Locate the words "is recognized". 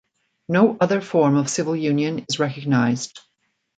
2.27-3.19